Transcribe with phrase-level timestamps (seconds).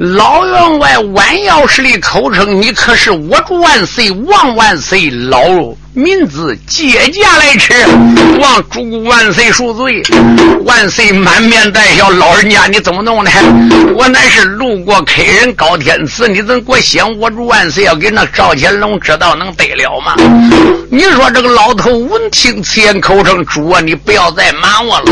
[0.00, 5.42] 老员外弯腰时的口称：“你可是我主万岁，王万岁，老
[5.92, 7.74] 民子接驾来迟，
[8.40, 10.00] 望主公万岁恕罪。”
[10.64, 13.30] 万岁满面带笑：“老人家你怎么弄的？
[13.96, 20.14] 我乃是路过客人高天赐，你怎么给我想我主万岁要给那赵乾隆知道能得了吗？”
[20.92, 25.06] 你说这个老头闻听此言，口称：“主啊，你不要再瞒我了。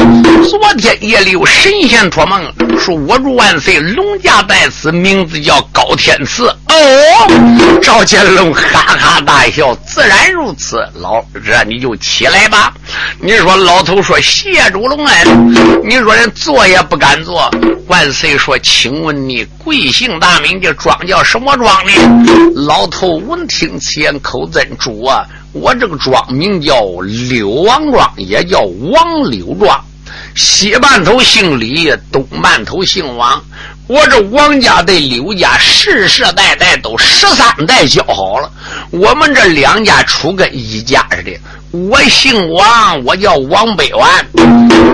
[0.48, 2.40] 昨天夜里有神仙托梦，
[2.78, 12.72] 说我主万岁龙驾在此，名字叫高天赐。”哦，赵乾隆哈哈大笑：“自然如此，老这你就起来吧。”
[13.20, 17.50] 你说老头说：“谢主隆恩。”你说人坐也不敢坐。
[17.86, 20.60] 万岁说：“请问你贵姓大名？
[20.60, 21.92] 这庄叫什么庄呢？”
[22.54, 25.24] 老头闻听此言，口尊主啊。
[25.52, 29.82] 我这个庄名叫柳王庄，也叫王柳庄，
[30.38, 33.42] 西半头姓李，东半头姓王。
[33.88, 38.48] 我这王家对柳家世世代代都十三代交好了，
[38.90, 41.32] 我们这两家出跟一家似的。
[41.72, 44.26] 我姓王，我叫王百万。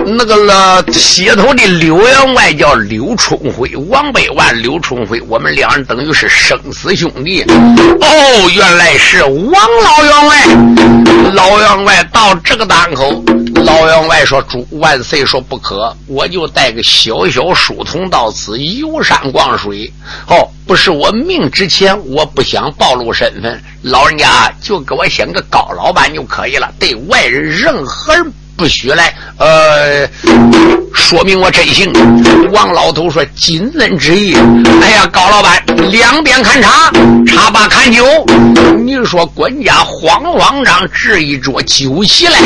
[0.07, 7.43] 那个了，西头的柳员外叫柳春辉，王百万、柳春辉，我们两人等于是生死兄弟。
[7.43, 10.47] 哦，原来是王老员外。
[11.33, 13.23] 老员外到这个档口，
[13.75, 19.91] 高员外说：“主万岁说不可，我就带个小小书童到此游山逛水。”
[20.27, 20.49] 哦。
[20.67, 29.13] 不是我命之前，我不想暴露身份，老人家就给我选个高老板就可以了，对外人任何人不许来。
[29.37, 30.07] 呃，
[30.93, 31.91] 说明我真行。
[32.51, 34.35] 王老头说：“谨遵旨意。”
[34.81, 35.61] 哎呀，高老板，
[35.91, 36.91] 两边看茶，
[37.27, 38.05] 茶罢看酒。
[38.85, 42.39] 你说，官家慌慌张置一桌酒席来，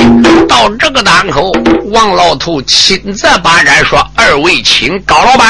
[0.48, 1.52] 到这个档口，
[1.92, 5.48] 王老头亲自把盏说：“二位请，高老板。”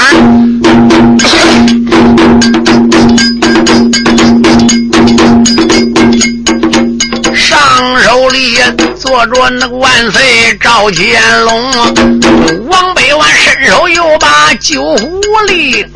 [7.34, 7.58] 上
[8.02, 8.58] 手里
[9.00, 10.22] 坐着那个万岁
[10.60, 11.72] 赵乾隆，
[12.68, 15.90] 王百万伸手又把酒壶拎。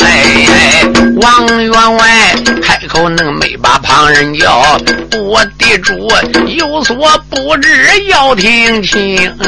[0.00, 0.88] 哎，
[1.20, 4.78] 王员外开口能没把旁人叫，
[5.14, 6.08] 我的主
[6.56, 6.96] 有所
[7.28, 9.44] 不知要听清啊。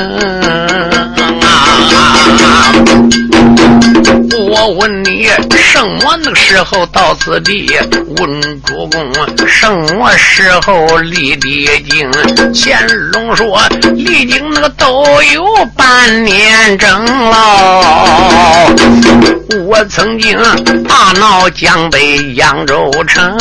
[4.36, 7.70] 我问你，什么那个时候到此地？
[8.18, 9.12] 问主公，
[9.46, 12.10] 什么时候立的经？
[12.52, 13.60] 乾隆说，
[13.94, 15.44] 离经那个都有
[15.76, 18.74] 半年整了。
[19.66, 20.36] 我曾经
[20.88, 23.36] 大闹江北扬州城，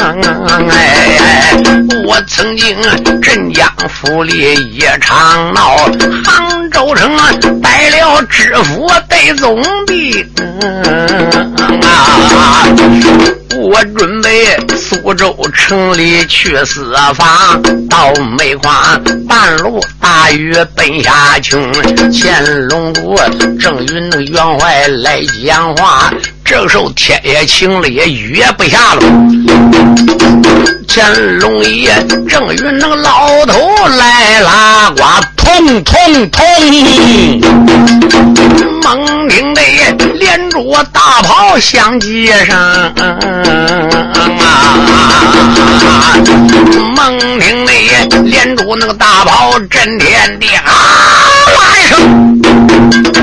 [0.69, 1.57] 哎，
[2.05, 2.77] 我曾经
[3.21, 5.75] 镇江府里也常闹，
[6.23, 7.11] 杭州城
[7.61, 10.29] 带了知府带总兵。
[10.83, 12.67] 啊！
[13.55, 21.71] 我准备苏州城里去私访，到煤矿半路大雨奔下穷。
[22.11, 23.15] 乾隆主
[23.59, 26.11] 正与那个员外来讲话，
[26.45, 29.01] 这个时候天也晴了，也雨也不下了。
[30.87, 31.91] 乾隆爷
[32.29, 33.57] 正与那个老头
[33.97, 35.01] 来拉呱，
[35.37, 36.43] 通通通，
[38.83, 39.61] 猛听的
[40.15, 42.93] 连着我大炮响街上啊，
[46.95, 47.71] 猛听的
[48.23, 50.63] 连着那个大炮震天地啊，
[51.79, 52.39] 一声。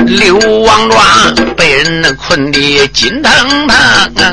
[0.07, 0.99] 刘王庄
[1.55, 3.33] 被人困的紧腾
[3.67, 4.25] 腾，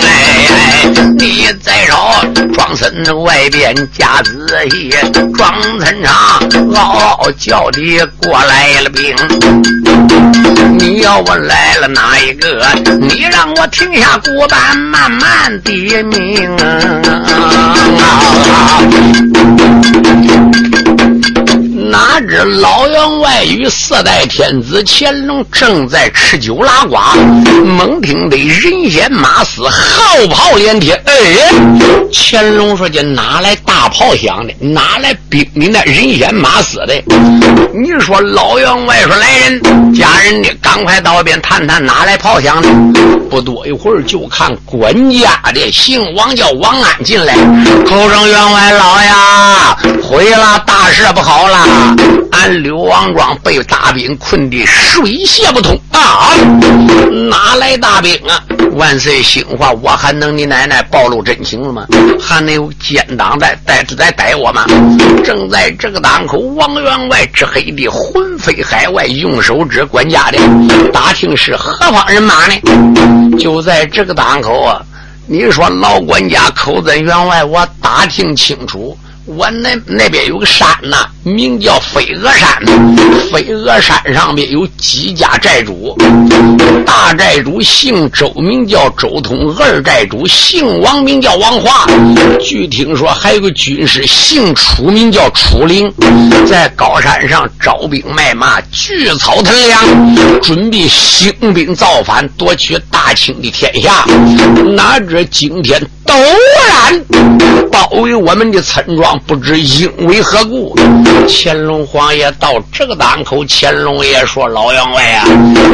[0.00, 0.86] 哎，
[1.18, 4.32] 你再绕庄森外边加仔
[4.70, 4.94] 细，
[5.34, 6.12] 庄村长
[6.72, 9.14] 嗷嗷叫的过来了兵。
[10.78, 12.66] 你要我来了哪一个？
[13.00, 16.56] 你让我停下鼓板，慢慢的命！
[21.92, 26.96] 哪知老员外与四代天子乾隆正在吃酒拉呱，
[27.66, 30.98] 猛听得人烟马嘶，号炮连天。
[31.04, 31.12] 哎，
[32.10, 34.54] 乾隆说：“这哪来大炮响的？
[34.58, 35.68] 哪来兵你？
[35.68, 36.94] 那人烟马嘶的？”
[37.76, 42.68] 你说老员外说：“来人，家人的，赶快到边探探，哪来炮响的？”
[43.28, 47.34] 不多一会儿，就看管家的姓王，叫王安进来，
[47.86, 51.81] 口称员外老呀，毁了，大事不好了。
[52.30, 56.30] 俺刘王庄被大兵困得水泄不通啊！
[57.30, 58.42] 哪来大兵啊？
[58.72, 61.86] 万岁兴话，我还能你奶奶暴露真情了吗？
[62.20, 64.64] 还能有奸党在在在逮我吗？
[65.22, 70.38] 正在这个当口，王员外之黑的魂飞海外，用手指管家的
[70.92, 73.36] 打听是何方人马呢？
[73.38, 74.80] 就在这个当口啊！
[75.26, 78.96] 你说老管家寇真员外，我打听清楚。
[79.24, 82.48] 我那那边有个山呐，名叫飞鹅山。
[83.30, 85.96] 飞鹅山上边有几家寨主，
[86.84, 91.86] 大寨主姓周，名叫周通；二寨主姓王，名叫王华。
[92.40, 95.92] 据听说还有个军师姓楚，名叫楚灵，
[96.46, 104.04] 在高山上招兵买马，聚草屯粮，准备兴兵造反，夺取大清的天下。
[104.74, 106.14] 哪知今天陡
[106.58, 107.04] 然
[107.70, 109.18] 包围我们的村庄。
[109.26, 110.74] 不知因为何故，
[111.28, 115.24] 乾隆皇爷到这个档口，乾隆爷说：“老员外啊，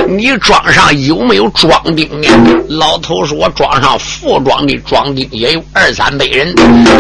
[0.09, 2.29] 你庄上有没有庄丁呢？”
[2.69, 6.53] 老头说：“我庄上副庄的庄丁也有二三百人。”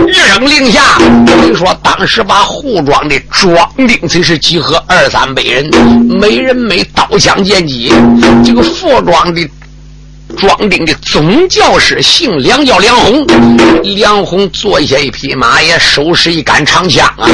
[0.09, 0.99] 一声令下，
[1.43, 5.69] 你说当时把护庄的庄丁才是集合二三百人，
[6.21, 7.93] 每人每刀枪剑戟，
[8.45, 9.49] 这个副庄的。
[10.37, 13.27] 庄丁的总教师姓梁，叫梁红。
[13.83, 17.27] 梁红坐下一匹马，也手持一杆长枪啊。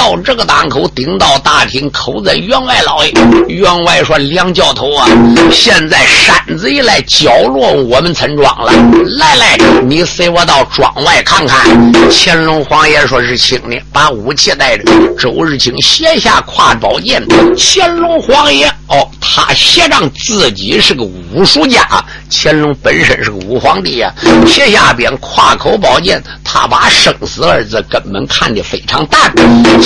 [0.00, 3.12] 到这个档口，顶到大厅，口在员外老爷。
[3.48, 5.06] 员外说：“梁教头啊，
[5.52, 8.72] 现在山贼来搅乱我们村庄了。
[9.18, 14.84] 来来，你随我到庄外看看。”乾隆皇爷说是请你，把武器带着。
[15.18, 17.22] 周日清斜下挎宝剑。
[17.58, 21.86] 乾隆皇爷哦，他斜上自己是个武术家。
[22.30, 24.10] 乾隆本身是个武皇帝呀，
[24.46, 29.30] 斜下边挎口宝剑，他把生死二字根本看得非常淡。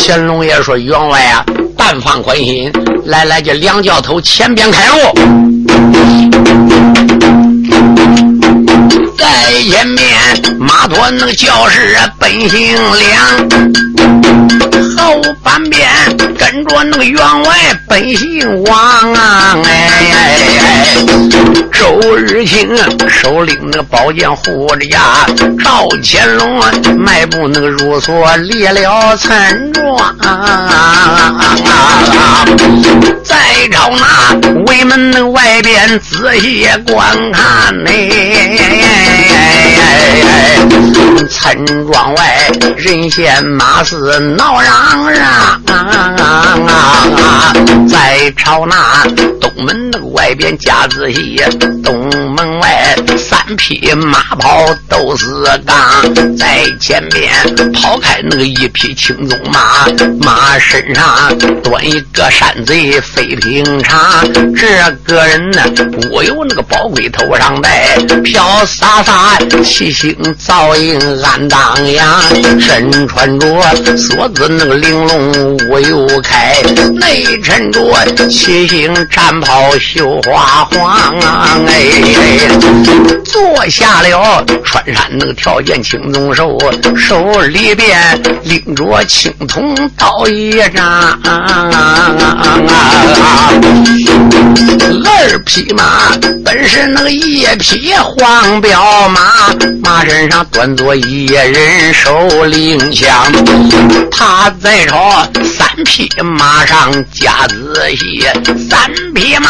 [0.07, 1.43] 乾隆爷说：“员外啊，
[1.79, 2.71] 但放宽心，
[3.07, 4.99] 来来，这梁教头前边开路，
[9.17, 9.27] 在
[9.63, 10.07] 前面
[10.59, 13.49] 马驮那个教士本姓梁。”
[14.97, 15.89] 后半边
[16.39, 17.55] 跟着那个员外
[17.89, 20.15] 本姓王啊，哎哎
[20.61, 20.97] 哎，
[21.73, 22.77] 周日清
[23.09, 25.27] 手领那个宝剑护着呀，
[25.63, 26.61] 赵乾隆
[26.97, 30.17] 迈步那个入所列了村庄，
[33.25, 33.37] 再
[33.73, 34.35] 朝那
[34.67, 39.54] 围门那外边仔细观看呢，哎哎哎
[39.85, 40.67] 哎
[41.29, 45.11] 村庄外人嫌马嘶闹嚷。
[45.11, 45.23] 嚷
[45.67, 46.73] 啊,啊,
[47.17, 47.53] 啊，
[47.89, 49.05] 在朝那
[49.41, 51.43] 东门那个外边夹子戏，
[51.83, 55.27] 东门外三匹马跑都是
[55.67, 55.77] 刚，
[56.37, 57.31] 在前边
[57.73, 59.87] 跑开那个一匹青鬃马，
[60.21, 64.25] 马身上端一个山贼飞平常。
[64.55, 65.63] 这个人呢，
[66.11, 69.37] 我有那个宝龟头上戴，飘洒洒，
[69.77, 72.09] 七星照映暗当阳，
[72.61, 73.49] 身穿着
[73.97, 74.77] 锁子那个。
[74.77, 76.63] 玲珑我又开，
[76.95, 77.83] 内衬着
[78.29, 81.59] 七星战袍绣花黄啊！
[81.67, 81.75] 哎，
[83.35, 86.57] 坐下了穿山那个条件青铜手，
[86.97, 91.19] 手里边拎着青铜刀一张。
[95.05, 99.21] 二匹马本是那个一匹黄骠马，
[99.83, 103.11] 马身上端坐一人手领枪，
[104.13, 104.85] 他在。
[104.85, 107.57] 朝三匹马上加仔
[107.97, 108.23] 细，
[108.69, 108.79] 三
[109.15, 109.49] 匹马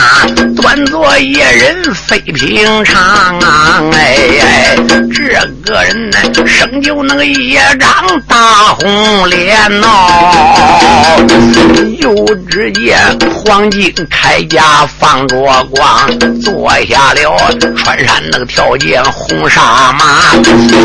[0.55, 3.03] 端坐一人非平常
[3.41, 3.74] 啊！
[3.93, 11.17] 哎，这个人呢，生就那个一张大红脸哦，
[11.99, 12.15] 又
[12.49, 12.97] 只见
[13.33, 15.37] 黄金铠甲放着
[15.71, 16.09] 光，
[16.41, 17.37] 坐下了
[17.77, 20.33] 穿山那个条件红纱马，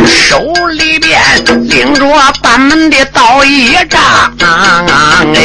[0.08, 1.22] 手里边
[1.68, 2.06] 拎着
[2.42, 4.02] 半门的刀一张。
[4.42, 5.42] 啊哎！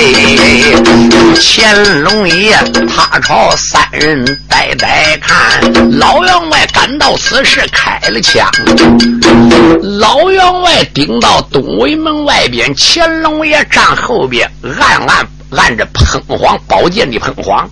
[1.38, 2.56] 乾隆爷
[2.88, 5.60] 他朝三人呆呆看，
[5.98, 8.46] 老员外赶到时开了枪。
[9.98, 17.68] 老员外顶到东围门外边，乾隆爷站后边，暗暗按着喷黄宝剑的喷黄。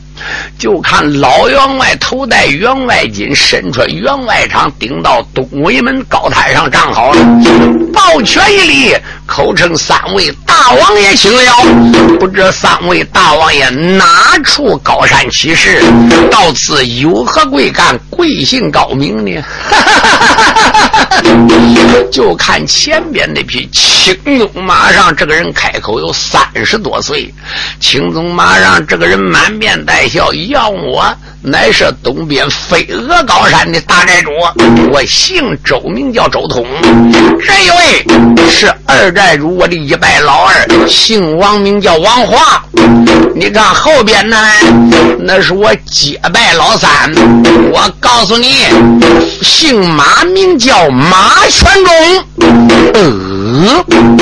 [0.57, 7.19] 就看老员外头戴员外巾，身穿员外裳，顶到东围门高台上站好了，
[7.93, 11.41] 抱拳一礼，口称三位大王爷请了。
[12.21, 15.83] 不知三位大王爷哪处高山起事，
[16.31, 17.99] 到此有何贵干？
[18.11, 19.43] 贵姓高名呢？
[22.13, 23.67] 就看前边那匹。
[24.03, 27.33] 青鬃马上这个人开口有三十多岁，
[27.79, 34.33] 青鬃马上这个人满面带笑，要我乃是东边飞鹅高山的大寨主，
[34.91, 36.67] 我姓周，名叫周通。
[37.47, 42.61] 这一位是二寨主，我的一拜老二，姓王，名叫王华。
[43.37, 44.37] 你看后边呢，
[45.21, 46.91] 那是我结拜老三。
[47.71, 48.65] 我告诉你，
[49.43, 51.95] 姓马，名叫马全忠。
[52.95, 54.17] 呃，嗯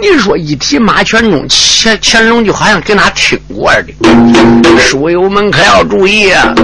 [0.00, 4.78] 你说一提马全忠，乾乾隆就好像跟他听过的。
[4.78, 6.54] 书友们可要注意啊，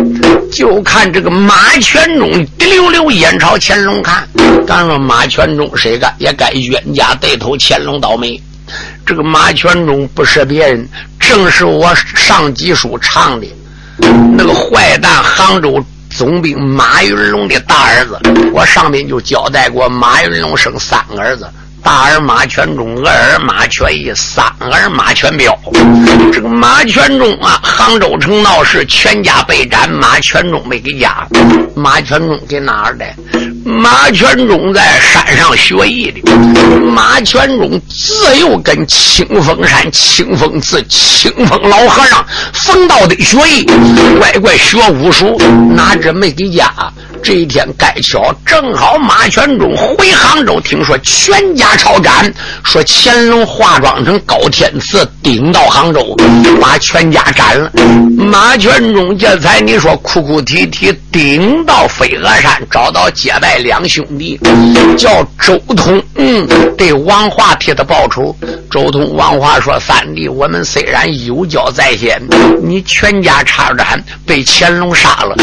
[0.52, 4.28] 就看这个马全忠滴溜溜眼朝乾隆看。
[4.66, 8.38] 敢说马全忠谁干也该冤家对头，乾隆倒霉。
[9.06, 10.86] 这个马全忠不是别人，
[11.18, 13.46] 正是我上集书唱的
[14.36, 18.18] 那个坏蛋杭州总兵马云龙的大儿子。
[18.52, 21.48] 我上面就交代过，马云龙生三个儿子。
[21.84, 25.54] 大儿马全忠，二儿马全义，三儿马全彪。
[26.32, 31.28] 这个马全忠啊，杭州城闹事，全家被斩，马全忠没给家。
[31.76, 33.04] 马全忠给哪儿的？
[33.64, 36.30] 马全忠在山上学艺的。
[36.80, 43.66] 马全忠自幼跟清风山清风寺清风老和尚冯道的学艺，
[44.18, 45.40] 乖乖学武术，
[45.74, 46.70] 哪知没给家。
[47.22, 52.30] 这一天该巧，正好马全忠回杭州，听说全家抄斩，
[52.62, 56.14] 说乾隆化妆成高天赐，顶到杭州，
[56.60, 57.72] 把全家斩了。
[58.14, 64.38] 马全忠这才你说哭哭啼啼，顶到飞鹅山，找到结拜两兄弟，
[64.96, 66.46] 叫周通，嗯，
[66.76, 68.34] 对王华替他报仇。
[68.70, 72.20] 周通、王华说：“三弟，我们虽然有交在先，
[72.62, 75.36] 你全家插斩，被乾隆杀了，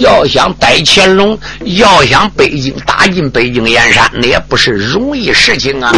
[0.00, 5.92] 要想逮乾隆，要想北京打进北京燕山，那也不是容易事情啊！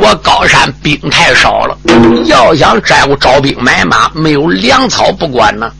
[0.00, 1.78] 我高山兵太少了，
[2.26, 5.70] 要想招招兵买马，没有粮草不管呢。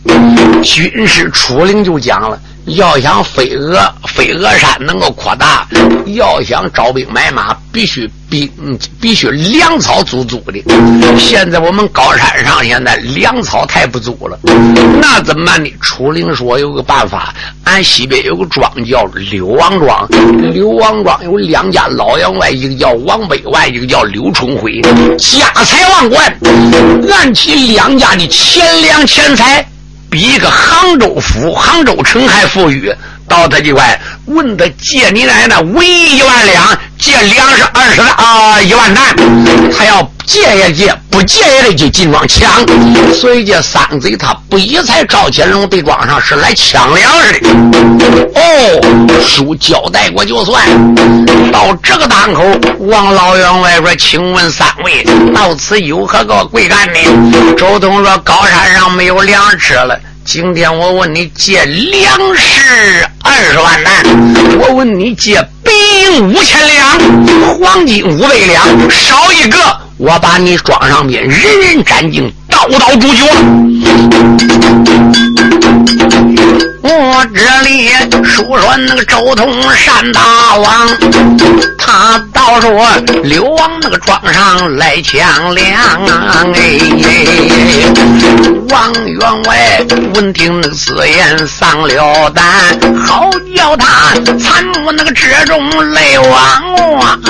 [0.62, 5.66] 军师出令就讲了。”要想飞鹅飞鹅山能够扩大，
[6.06, 8.50] 要想招兵买马，必须兵
[9.00, 10.60] 必须粮草足足的。
[11.16, 14.36] 现在我们高山上现在粮草太不足了，
[15.00, 15.72] 那怎么办呢？
[15.80, 17.32] 楚灵说有个办法，
[17.62, 20.08] 俺西边有个庄叫柳王庄，
[20.52, 24.80] 柳王庄有两家老员外，一个叫王北万，一个叫柳春辉，
[25.18, 26.36] 家财万贯，
[27.12, 29.64] 按其两家的钱粮钱财。
[30.16, 32.90] 比一个杭州府、杭州城还富裕，
[33.28, 39.16] 到他这块问他借你奶奶唯一一万两，借粮食二十啊一万担，
[39.76, 40.10] 他要。
[40.26, 42.50] 借也借，不借也得去进庄抢。
[43.14, 47.48] 所以这三贼他不一才赵乾隆对庄上是来抢粮食的。
[48.34, 50.66] 哦，书交代过就算。
[51.52, 52.42] 到这个档口，
[52.80, 56.98] 王老员外说：“请问三位，到此有何个贵干的？”
[57.56, 59.96] 周通说：“高山上没有粮吃了。
[60.26, 64.04] 今天我问你借粮食二十万担，
[64.58, 66.98] 我问你借白银五千两，
[67.60, 69.56] 黄金五百两，少一个。”
[69.98, 73.24] 我把你装上边人人斩尽，刀刀诛绝。
[76.88, 77.88] 我这里
[78.22, 80.88] 书说那个周通山大王，
[81.76, 82.86] 他倒说
[83.24, 85.66] 刘王那个庄上来抢粮。
[86.54, 86.78] 哎，
[88.68, 92.44] 王员外闻听那个此言丧了胆，
[93.04, 97.20] 好叫他参谋那个之中泪汪汪。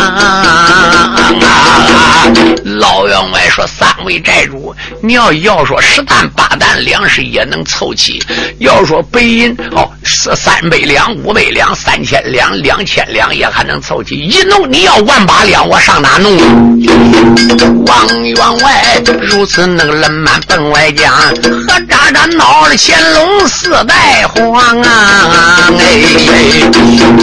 [2.79, 8.23] 老员外说：“三位寨主，你要要说十担八担粮食也能凑齐，
[8.59, 9.21] 要说白
[9.73, 14.17] 哦，是三百两、五百两、三千两、两千两也还能凑齐。
[14.17, 16.37] 一弄你要万八两，我上哪弄？”
[17.87, 25.71] 王员外如此那个冷慢奔外讲，何渣渣闹了乾隆四代皇啊！
[25.79, 26.71] 哎，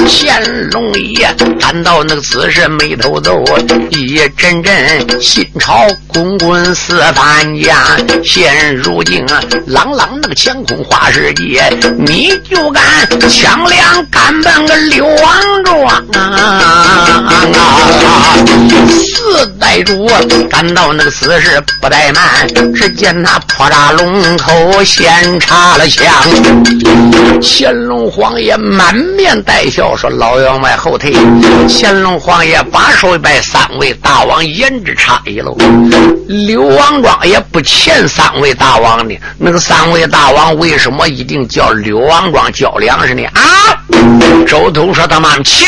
[0.07, 3.43] 乾隆爷感到那个此时眉头皱，
[3.89, 4.73] 一阵阵。
[5.21, 7.77] 心潮滚滚似翻江，
[8.23, 11.61] 现如今啊朗朗那个乾坤花世界，
[12.13, 12.83] 你就敢
[13.27, 16.69] 抢粮赶奔个刘王庄啊！
[18.87, 20.07] 四代主
[20.47, 26.07] 赶到那个此时不怠慢，只见他破扎龙口，先插了枪。
[27.41, 31.11] 乾隆皇爷满面带笑说：“老员外后退。”
[31.67, 35.57] 乾隆皇爷把手一摆：“三位大王言之差。”一喽，
[36.27, 43.23] 刘王庄也不欠三位大王的，那个三位大王为什么一定叫刘王庄交粮食呢？
[43.33, 43.41] 啊！
[44.47, 45.67] 周通说他妈钱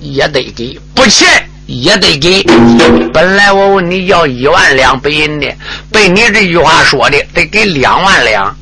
[0.00, 1.26] 也得给，不欠
[1.66, 2.42] 也得给。
[3.12, 5.46] 本来我问你要一万两白银的，
[5.92, 8.54] 被你这句话说的，得给两万两。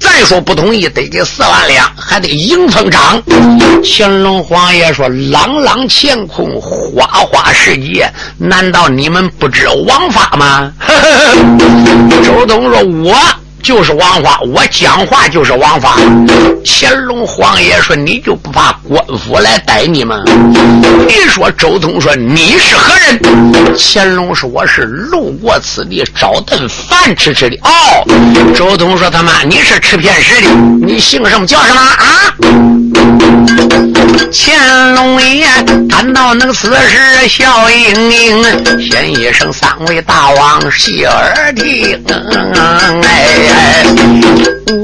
[0.00, 3.20] 再说不同意，得给四万两，还得迎风涨。
[3.82, 10.72] 乾隆皇爷说：“朗朗乾坤，花花世界，难道你们不知王法吗？”
[12.22, 13.14] 周通说：“我。”
[13.62, 15.96] 就是王法，我讲话就是王法。
[16.64, 20.22] 乾隆皇爷说：“你就不怕官府来逮你吗？”
[21.06, 23.20] 你说周通说：“你是何人？”
[23.76, 28.04] 乾隆说：“我是路过此地找顿饭吃吃的。”哦，
[28.54, 30.48] 周通说：“他妈，你是吃片食的？
[30.86, 32.34] 你姓什么叫什么啊？”
[34.32, 35.46] 乾隆爷
[35.88, 38.44] 看到那个此时笑盈盈，
[38.80, 41.98] 先一声三位大王细耳听，
[43.02, 43.47] 哎，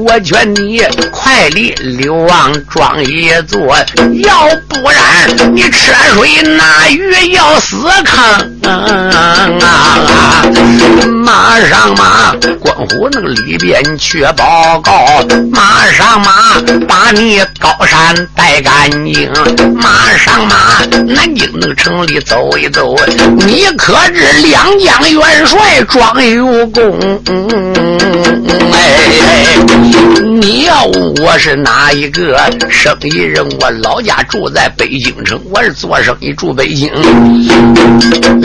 [0.05, 0.81] 我劝你
[1.11, 3.75] 快离刘王庄一座，
[4.23, 9.49] 要不然你吃水拿鱼要死坑啊！
[11.23, 19.29] 马上马，关虎那个里边去报告，马上马，把你高山带干净。
[19.75, 22.95] 马上马，南京那个城里走一走，
[23.39, 26.97] 你可知两江元帅庄有功？
[28.59, 29.57] 哎，
[30.39, 33.45] 你要问我是哪一个生意人？
[33.59, 36.91] 我老家住在北京城，我是做生意住北京。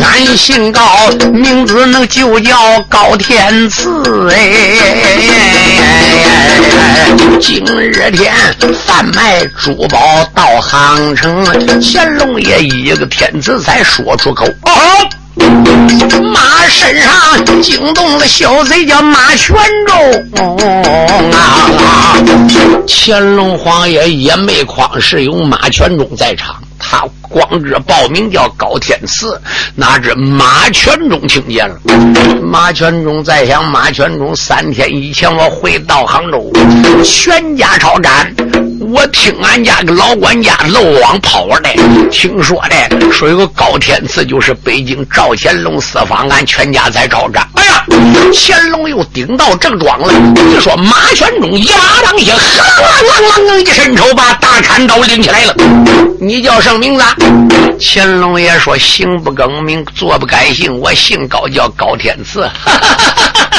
[0.03, 4.31] 俺姓高，名字那就叫高天赐。
[4.31, 4.49] 哎，
[7.41, 8.33] 今日天
[8.87, 9.99] 贩卖珠宝
[10.35, 11.45] 到杭城，
[11.83, 14.47] 乾隆爷一个天赐才说出口。
[15.37, 19.57] 马身上惊动了小贼，叫马全
[19.87, 19.97] 忠
[21.33, 22.17] 啊！
[22.89, 29.41] 乾隆皇爷也没匡是有马全忠在场，他光知报名叫高天赐，
[29.77, 31.77] 哪知马全忠听见了。
[32.43, 36.51] 马全忠在想：马全忠三天以前我回到杭州，
[37.05, 38.35] 全家抄斩。
[38.91, 41.77] 我听俺家个老管家漏网跑来，
[42.11, 47.49] 听说的说有个高天赐，就是北京赵乾隆私访，俺全家在招战。
[47.55, 47.85] 哎呀，
[48.35, 50.13] 乾隆又顶到正庄了。
[50.45, 52.41] 你说马全忠一马当先，啷
[53.05, 55.55] 啷啷一伸手把大砍刀拎起来了。
[56.21, 57.05] 你叫什么名字？
[57.79, 62.43] 乾隆爷说：行不更名，坐不改姓，我姓高，叫高天赐。
[62.43, 63.50] 哈哈哈哈哈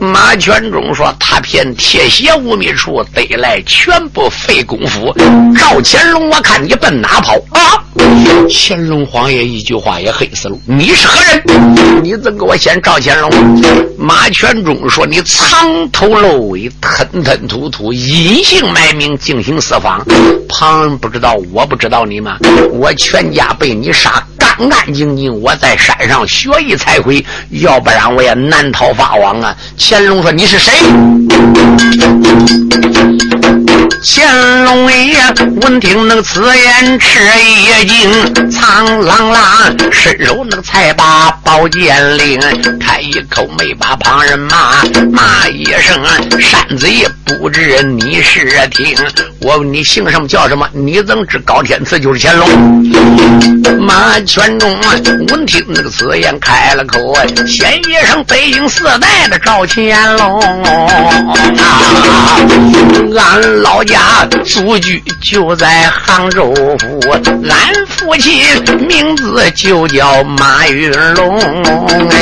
[0.00, 5.14] 马全忠说：“他骗铁鞋五米处，得来全部费功夫。”
[5.58, 7.82] 赵乾隆，我看你奔哪跑啊？
[8.48, 10.56] 乾隆皇爷一句话也黑死了。
[10.66, 12.04] 你是何人？
[12.04, 13.30] 你怎给我先赵乾隆？
[13.98, 20.06] 马全忠说：“你藏头露尾，吞吞吐吐，隐姓埋名进行私访。
[20.48, 22.38] 旁人不知道，我不知道你吗？
[22.72, 24.22] 我全家被你杀。”
[24.58, 29.54] 干干净净，我在山上学艺才回，要不然我也难逃法网啊！
[29.78, 30.72] 乾隆说：“你是谁？”
[34.02, 35.16] 乾隆爷
[35.60, 42.40] 闻听那个此言，吃一惊，苍啷啷伸手那个才把宝剑领，
[42.78, 46.00] 开一口没把旁人骂，骂一声
[46.40, 48.96] 山贼，不知你是听。
[49.40, 50.68] 我问你姓什么叫什么？
[50.72, 52.48] 你怎知高天赐就是乾隆？
[53.80, 54.78] 马全忠
[55.28, 56.98] 闻听那个此言，开了口，
[57.46, 60.40] 先一声北京四代的赵乾隆
[61.56, 62.40] 啊，
[63.18, 64.26] 俺老老家。
[64.42, 68.42] 祖居就在杭州府，俺父亲
[68.88, 71.38] 名字就叫马云龙。
[72.08, 72.16] 哎，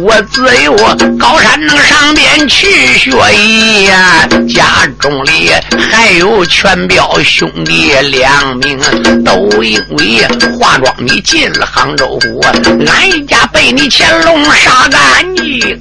[0.00, 0.74] 我自有
[1.18, 5.50] 高山那上边去学艺呀，家中里
[5.90, 8.78] 还有全彪兄弟两名，
[9.22, 10.26] 都因为
[10.58, 12.40] 化妆你进了杭州府，
[12.86, 15.78] 俺一家被你乾隆杀干净。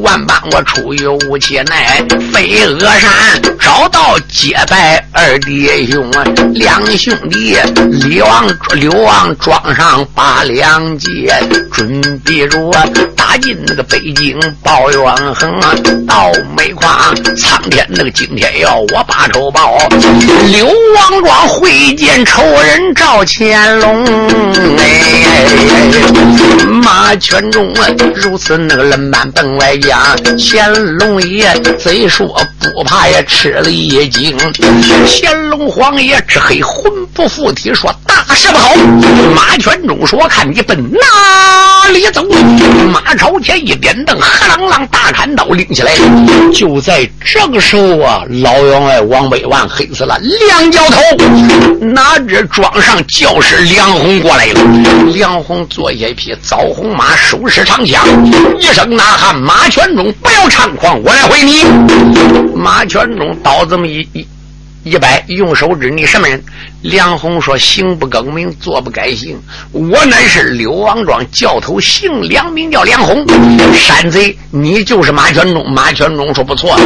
[0.00, 7.56] 万 般我出于无气奈，飞鹅山找到结拜二弟兄啊，两兄弟
[7.90, 11.32] 李王刘王庄上把两节，
[11.72, 12.58] 准备着
[13.16, 15.00] 打进那个北京报元
[15.34, 15.60] 衡，
[16.06, 19.78] 到煤矿苍天那个惊天要我把仇报，
[20.50, 24.04] 刘王庄会见仇人赵乾隆，
[24.78, 25.44] 哎，
[26.66, 30.11] 马全忠啊，如此那个冷板凳外讲。
[30.38, 31.46] 乾隆爷
[31.78, 34.36] 贼说不怕也吃了一惊，
[35.06, 38.74] 乾隆皇爷只黑魂不附体，说大事不好。
[39.34, 42.24] 马全忠说：“看你奔哪里走？”
[42.92, 45.92] 马朝前一点灯，黑啷啷大砍刀拎起来。
[46.54, 50.16] 就在这个时候啊，老员外王百万黑死了，
[50.48, 51.00] 两脚头
[51.80, 54.60] 拿着装上教师梁红过来了。
[55.12, 58.06] 梁红坐下一匹枣红马，手持长枪，
[58.60, 61.64] 一声呐喊：“马全忠，不要猖狂，我来回你。”
[62.54, 64.26] 马全中倒这么一一。
[64.84, 66.42] 一百，用手指你什么人？
[66.82, 69.40] 梁红说：“行不更名，坐不改姓。
[69.70, 73.24] 我乃是柳王庄教头，姓梁，名叫梁红。
[73.72, 76.76] 山贼，你就是马全忠。”马全忠说：“不错。”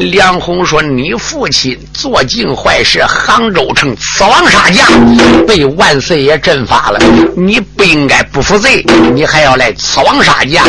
[0.00, 6.98] 梁红说：“你父亲做尽坏事，杭州城刺王杀将，被万岁爷阵发了。
[7.36, 10.64] 你不应该不负罪，你还要来刺王杀将，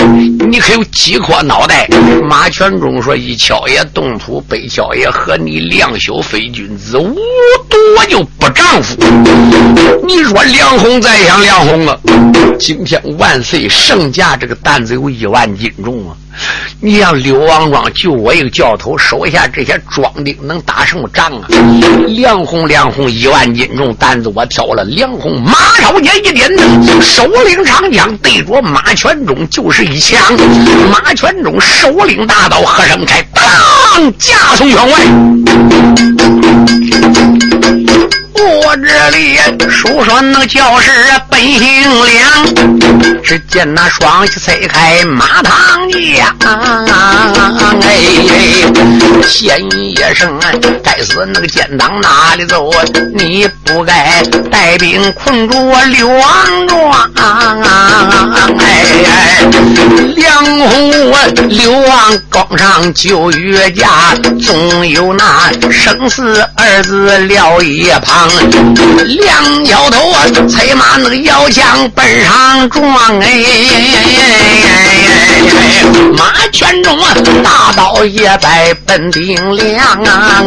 [0.51, 1.87] 你可有几颗脑袋？”
[2.27, 7.15] 马全忠说：“一敲也动土，北敲也和你梁修非君。”子无
[7.69, 8.95] 多就不丈夫。
[10.05, 11.97] 你说梁红再想梁红啊？
[12.59, 16.15] 今天万岁圣驾这个担子有一万斤重啊！
[16.79, 21.47] 你让柳王庄就我一个教头手下这些庄丁能打什么仗啊？
[22.07, 24.83] 梁红梁红一万斤重担子我挑了。
[24.83, 30.19] 梁红马超间一点灯，手领长枪对着马全忠就是一枪。
[30.91, 34.99] 马全忠手领大刀和声开，当架从员外。
[38.35, 39.37] 我这里
[39.69, 40.91] 书说那教师
[41.29, 45.53] 本姓梁，只见那双膝拆开马堂
[45.91, 46.35] 将，
[47.81, 47.95] 哎，
[49.27, 50.39] 先一声，
[50.83, 52.71] 该死那个奸党哪里走？
[53.15, 56.81] 你不该带兵困住我刘王庄，
[58.59, 59.45] 哎，
[60.15, 60.91] 梁红
[61.49, 63.87] 刘王岗上九月家，
[64.41, 68.22] 总有那生死二字撂一旁。
[69.05, 73.27] 两摇头啊，催马那个摇枪奔上撞哎！
[76.15, 80.43] 马圈中啊，大刀也在奔顶梁啊！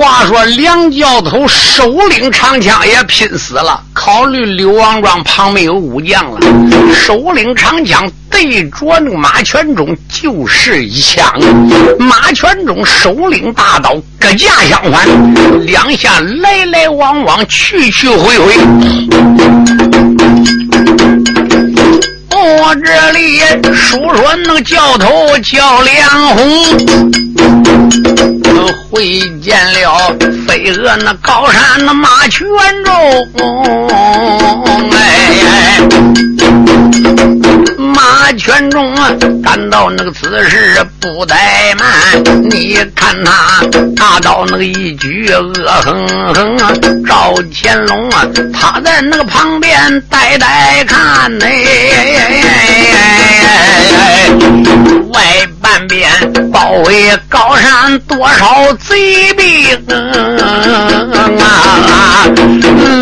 [0.00, 6.40] 话说梁教头手领长枪也拼死了，考虑刘王庄旁边有武将了，
[6.94, 11.30] 手领长枪对着那个马全忠就是一枪。
[11.98, 15.06] 马全忠手领大刀，各架相反，
[15.66, 18.54] 两下来来往往，去去回回。
[22.32, 23.38] 我这里
[23.74, 28.39] 说说那个教头叫梁红。
[28.66, 30.14] 会见了
[30.46, 32.46] 飞蛾那高山那马全
[32.84, 32.94] 忠，
[34.92, 35.80] 哎，
[37.90, 39.10] 马全忠啊，
[39.42, 41.34] 感到那个此事不怠
[41.78, 41.88] 慢。
[42.48, 43.62] 你看他
[43.96, 46.72] 大刀那个一举恶狠狠啊，
[47.06, 51.46] 赵乾隆啊，他在那个旁边呆呆看呢。
[55.12, 55.22] 外
[55.60, 56.08] 半边
[56.52, 59.49] 包围高山，多少贼兵
[61.40, 62.26] 啊！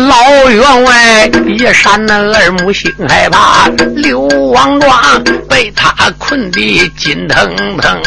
[0.07, 3.67] 老员外一扇那二目，心害怕。
[3.95, 8.01] 刘王庄被他困得紧腾腾，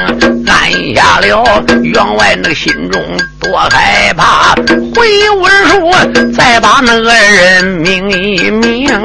[0.47, 3.01] 按下了员外那个心中
[3.41, 4.55] 多害怕。
[4.95, 5.91] 回文书
[6.33, 8.99] 再把那个人命一命啊！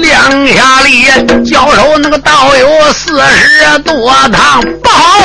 [0.00, 1.06] 两下里
[1.44, 2.68] 交手那个道友。
[2.92, 5.18] 四十多趟不好，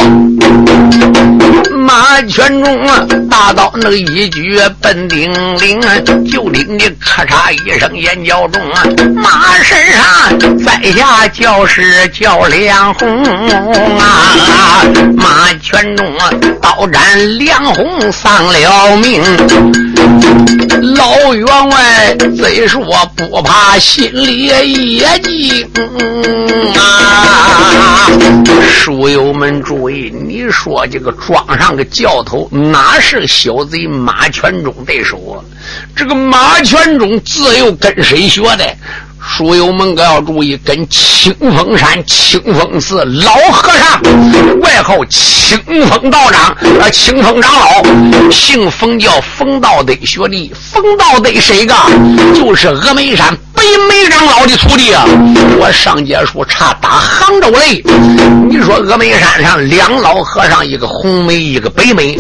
[1.84, 5.82] 马全中啊，大刀那个一举奔丁领，
[6.32, 13.26] 就听你咔嚓一声眼角中啊，马身上在下叫是叫梁红
[14.00, 14.86] 啊，
[15.18, 19.22] 马全中啊，刀斩梁红丧了命，
[20.96, 22.82] 老员外虽说
[23.18, 25.70] 不怕，心里也惊。
[26.76, 28.10] 啊！
[28.68, 35.44] 书友们注意，你说这个庄上个教头哪是小贼马全忠对手啊？
[35.96, 38.76] 这个马全忠自幼跟谁学的？
[39.26, 45.58] 书友们可要注意，跟清风山清风寺老和尚，外号清
[45.88, 46.42] 风道长
[46.80, 50.52] 啊，清风长老，姓冯叫冯道德学历。
[50.54, 51.74] 冯道德谁个？
[52.36, 55.06] 就是峨眉山北眉长老的徒弟啊！
[55.58, 57.82] 我上节书差打杭州嘞，
[58.50, 62.16] 你说峨眉山上两老和尚，一个红眉，一个白眉，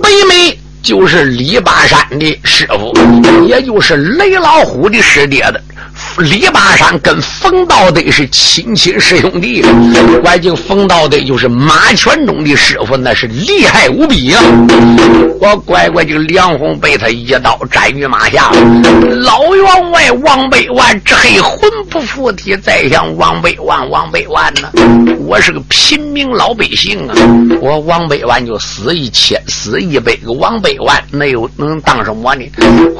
[0.00, 2.96] 白眉就是李八山的师傅，
[3.46, 5.60] 也就是雷老虎的师爹的。
[6.18, 9.62] 李八山跟冯道德是亲亲师兄弟，
[10.22, 14.40] 关键冯道德就是马全忠的师傅，那是厉害无比呀！
[15.38, 18.50] 我乖乖就梁红被他一刀斩于马下，
[19.20, 25.15] 老员外王百万这黑魂不附体，再想王百万王百万呢？
[25.26, 27.14] 我是个平民老百姓啊，
[27.60, 32.44] 我王百万就死一千死一百个王百万，那又能当什么呢？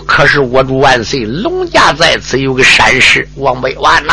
[0.09, 4.12] 可是我主万岁，龙家在此有个闪失，王百万呐！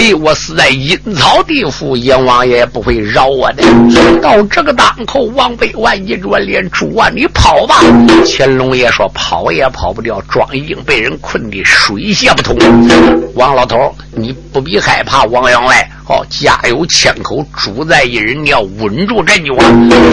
[0.00, 3.62] 哎，我死在阴曹地府，阎王爷不会饶我的。
[4.20, 7.76] 到这个当口，王百万一转脸，主啊，你跑吧！
[8.26, 12.58] 乾隆爷说跑也跑不掉，庄硬被人困得水泄不通。
[13.36, 15.88] 王老头，你不必害怕，王员外。
[16.10, 19.54] 哦，家有千口，主在一人，你要稳住阵脚。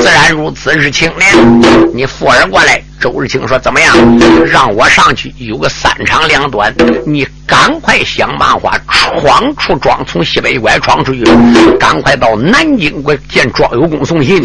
[0.02, 1.62] 自然如此，是青年，
[1.94, 2.82] 你夫人过来。
[3.00, 3.96] 周日清说：“怎么样？
[4.48, 6.74] 让我上去，有个三长两短，
[7.06, 11.24] 你赶快想办法闯出庄，从西北关闯出去，
[11.78, 14.42] 赶快到南京关见庄有功送信。”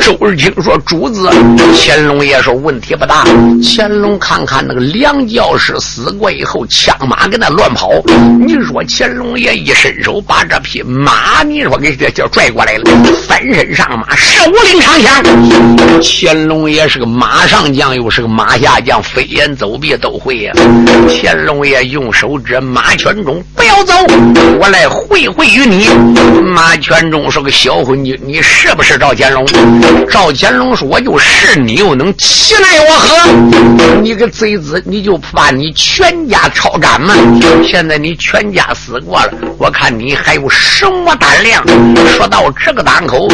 [0.00, 1.28] 周日清说：“主子。”
[1.74, 3.24] 乾隆爷说：“问题不大。”
[3.64, 7.90] 乾隆看看那个梁教师死过以后，枪马跟那乱跑。
[8.38, 12.84] 你说乾隆爷一伸手把这匹马，你说给这就拽过来了，
[13.26, 15.22] 翻身上马，手领长枪。
[16.00, 17.94] 乾隆爷是个马上将。
[17.94, 20.52] 又是个马下将，飞檐走壁都会呀。
[21.08, 23.92] 乾隆爷用手指马全忠，不要走，
[24.58, 25.88] 我来会会于你。
[26.42, 29.46] 马全忠是个小混精，你是不是赵乾隆？
[30.10, 34.00] 赵乾隆说我就是，你又能气奈我何？
[34.02, 37.14] 你个贼子，你就怕你全家抄斩吗？
[37.64, 41.64] 现在你全家死过了，我看你还有什么胆量？
[42.06, 43.28] 说到这个档口，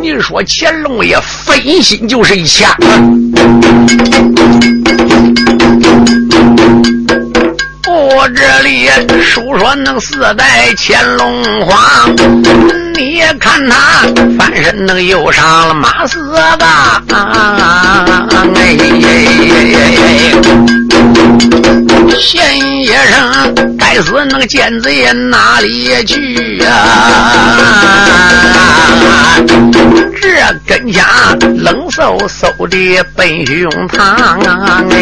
[0.00, 2.74] 你说乾隆爷分心就是一枪。
[7.86, 8.88] 我这里
[9.22, 12.14] 述说能四代乾隆皇，
[12.94, 14.02] 你也看他
[14.38, 17.02] 翻身能又上了马四吧？
[18.54, 18.76] 哎，
[22.18, 26.66] 县医生，该死那个奸贼哪里去呀？
[30.20, 30.28] 这
[30.66, 31.04] 根枪
[31.56, 33.98] 冷飕飕的奔胸膛，
[34.90, 34.96] 哎，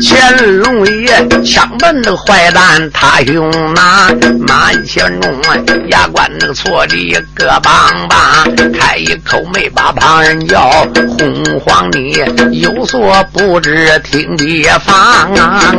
[0.00, 4.08] 乾隆爷枪奔那个坏蛋他用那，
[4.46, 5.40] 满乾隆
[5.88, 6.96] 牙关那个错的
[7.34, 8.18] 个棒棒，
[8.72, 10.86] 开一口没把旁人叫，
[11.18, 12.16] 红黄你
[12.60, 14.94] 有所不知听别放
[15.34, 15.72] 啊！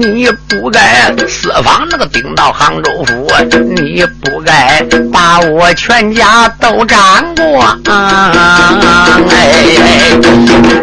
[0.00, 2.52] 你不该私访那个顶到。
[2.52, 3.26] 杭州府，
[3.74, 6.98] 你不该把我全家都占
[7.34, 7.64] 过。
[9.30, 9.64] 哎，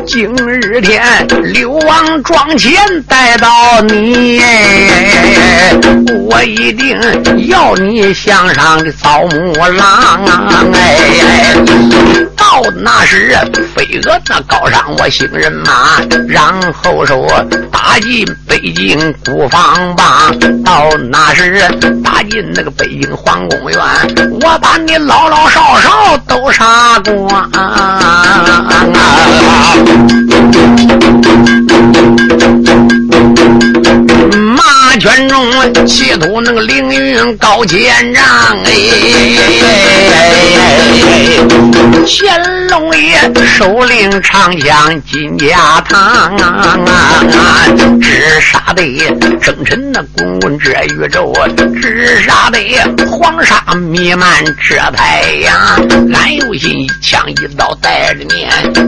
[0.06, 1.02] 今日天
[1.54, 2.74] 刘王庄前
[3.08, 4.42] 带到你，
[6.28, 7.00] 我一定
[7.48, 10.26] 要你向上的草木郎。
[10.74, 11.56] 哎，
[12.36, 13.36] 到那时
[13.76, 17.18] 飞蛾子高上我姓人马，然后说
[17.82, 20.30] 打进北京古房吧。
[20.66, 21.64] 到那时。
[22.04, 23.80] 打进那个北京皇宫院，
[24.42, 27.50] 我把你老老少少都杀光。
[35.00, 38.24] 全忠企图那个凌云高千丈，
[38.66, 38.72] 哎，
[42.06, 46.36] 乾隆爷手领长枪金家堂，
[48.02, 48.84] 直杀的
[49.42, 51.34] 征臣那滚滚这宇宙，
[51.82, 52.60] 直杀的
[53.08, 55.58] 黄沙弥漫这太阳。
[56.14, 58.48] 俺有心一枪一刀带着你，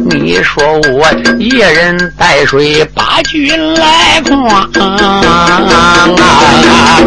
[0.10, 4.22] 你说我一人带水把军来
[6.10, 7.00] 啊。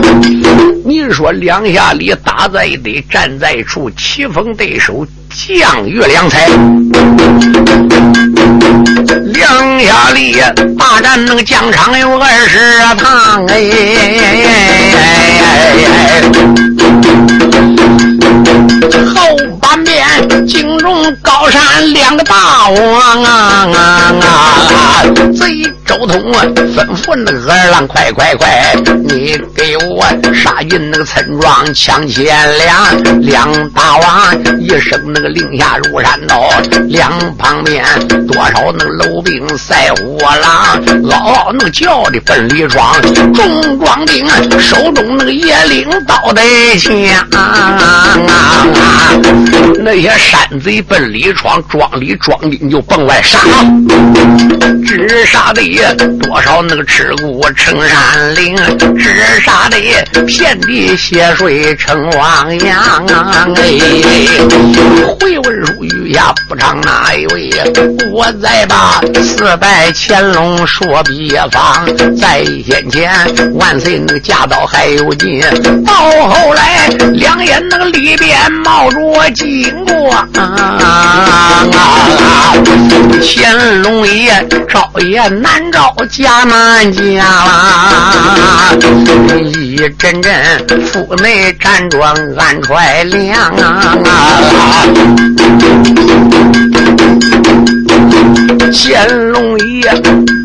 [0.85, 6.46] 你说两下里打在一堆，站在一处，棋逢对手，将遇良才。
[9.32, 10.36] 两下里
[10.78, 12.58] 大战那个疆场有二十
[12.96, 13.54] 趟哎。
[19.14, 23.76] 后半边京中高山两个大王啊啊
[24.22, 25.02] 啊！
[25.36, 26.44] 贼周通啊，
[26.74, 33.22] 吩咐那个二郎快快快，你给我杀进那个村庄抢钱粮。
[33.22, 36.50] 两大王一声那个个令下如山倒，
[36.88, 37.82] 两旁边
[38.26, 43.00] 多少那个楼兵赛火狼，嗷嗷那个叫的奔里庄，
[43.32, 44.26] 众庄兵
[44.60, 46.42] 手中那个野领刀带
[46.76, 46.92] 枪。
[49.82, 53.38] 那些山贼奔里闯，庄里庄丁就奔外杀。
[54.87, 55.62] 只杀的
[56.20, 58.56] 多少那个吃骨成山岭，
[58.98, 59.76] 只杀的
[60.26, 63.06] 遍地血水成汪洋。
[63.56, 63.78] 哎，
[65.20, 67.50] 回文书余下不长哪一位？
[68.12, 73.12] 我再把四拜乾隆说比方，在先前
[73.55, 75.40] 万岁那个驾到还有劲，
[75.85, 75.94] 到
[76.29, 81.64] 后来两眼那个里边冒着金光啊。
[83.22, 87.24] 乾隆爷招也难招，家难家！
[89.42, 90.33] 一阵阵
[90.87, 93.96] 府内辗转暗揣量啊！
[98.72, 100.43] 乾隆爷。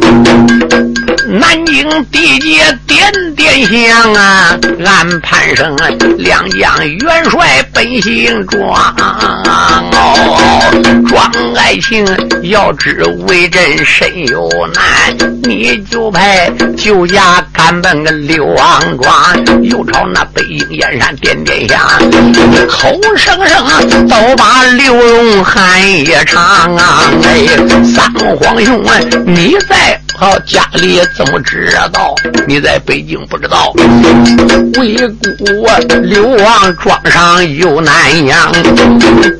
[1.32, 5.78] 南京地界点点响啊，俺潘生
[6.18, 10.74] 两将元帅本姓庄哦，
[11.08, 12.04] 庄爱卿
[12.42, 19.15] 要知为朕甚有难，你就派救驾赶奔个刘王庄，
[19.62, 21.80] 又朝那北京燕山点点响，
[22.68, 23.63] 口声声
[24.08, 27.04] 都把刘荣喊一场啊！
[27.22, 27.46] 哎，
[27.84, 30.02] 三皇兄啊，你在。
[30.20, 32.14] 好，家里怎么知道？
[32.46, 33.72] 你在北京不知道？
[34.78, 35.66] 为姑
[36.02, 38.52] 刘王庄上有南阳，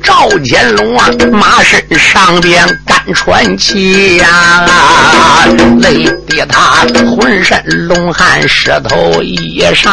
[0.02, 5.46] 赵乾隆啊，马身上边干传奇呀，
[5.80, 9.90] 累得他浑身龙汗湿透衣裳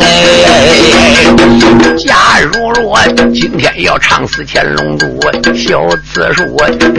[0.00, 0.06] 哎。
[1.98, 2.96] 假如若
[3.34, 5.18] 今天要唱死乾隆主，
[5.52, 6.44] 小字数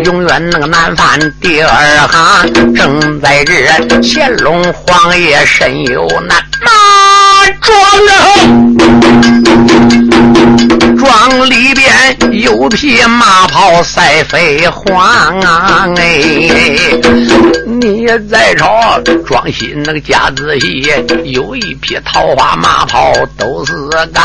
[0.04, 1.72] 永远那个难翻第二
[2.10, 2.97] 行正。
[3.22, 3.54] 在这
[4.02, 6.72] 乾隆皇爷身有难，马
[7.62, 7.78] 庄
[10.98, 15.88] 庄里边有匹马跑赛飞黄啊！
[15.96, 16.22] 哎，
[17.66, 18.68] 你再瞅
[19.26, 20.84] 庄心那个家仔细，
[21.26, 23.74] 有一匹桃花马跑都是
[24.14, 24.24] 杠。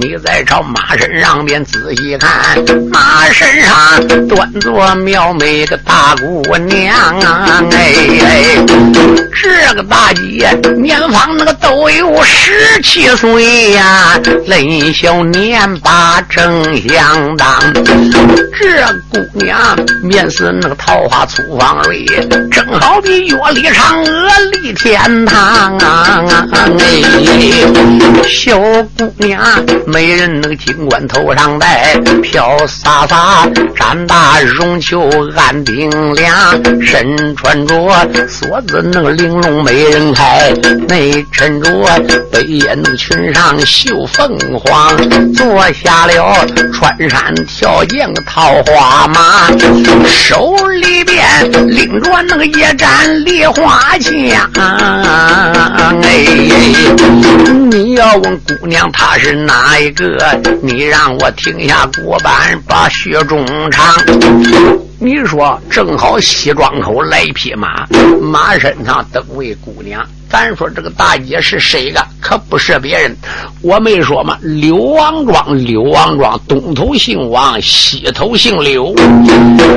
[0.00, 2.58] 你再朝马身上边仔细看，
[2.90, 7.62] 马身上端坐妙美个大姑娘啊！
[7.72, 8.56] 哎，
[9.42, 15.78] 这个大姐年方那个都有十七岁呀，嫩小年
[16.28, 19.58] 正相当，这姑娘
[20.02, 22.04] 面似那个桃花粗芳蕊，
[22.50, 26.24] 正好比月里嫦娥立天堂啊！
[26.78, 27.02] 哎，
[28.28, 28.58] 小
[28.96, 29.42] 姑娘
[29.86, 36.34] 美人那个金冠头上戴，飘洒洒，展大绒球暗冰凉，
[36.80, 37.76] 身穿着
[38.28, 40.52] 锁子那个玲珑美人开，
[40.88, 41.70] 内衬着
[42.30, 44.96] 北野那个裙上绣凤凰，
[45.34, 45.89] 坐下。
[45.90, 49.48] 下了穿山跳涧个桃花马，
[50.06, 51.20] 手里边
[51.66, 54.14] 拎着那个一盏梨花枪。
[56.04, 56.24] 哎，
[57.72, 60.16] 你要问姑娘她是哪一个？
[60.62, 63.92] 你让我停下锅板，把雪中唱。
[65.02, 67.86] 你说正好西庄口来一匹马，
[68.20, 70.06] 马身上登位姑娘。
[70.28, 72.00] 咱说这个大姐是谁个？
[72.20, 73.16] 可不是别人。
[73.62, 74.38] 我没说吗？
[74.42, 78.94] 刘王庄，刘王庄东头姓王，西头姓刘。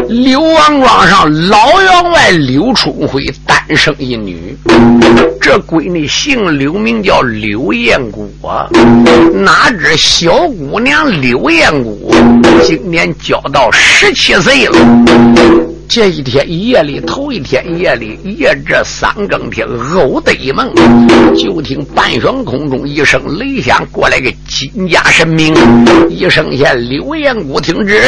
[0.09, 4.55] 刘王庄上老员外刘春辉单生一女，
[5.41, 8.67] 这闺女姓刘，名叫刘艳姑啊。
[9.33, 12.13] 哪知小姑娘刘艳姑
[12.61, 14.77] 今年交到十七岁了。
[15.87, 20.67] 这一天夜里，头一天夜里，夜这三更天，偶得一梦，
[21.37, 25.53] 就听半悬空中一声雷响，过来个金家神明，
[26.09, 28.01] 一声言：“刘彦古听旨，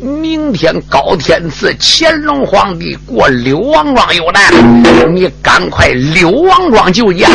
[0.00, 7.28] 明天高天赐乾隆皇帝过柳王庄有难，你赶快柳王庄救驾，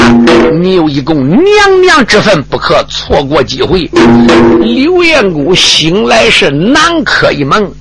[0.60, 3.88] 你有一共娘娘之分，不可错过机会。”
[4.60, 7.72] 刘彦古醒来是南柯一梦。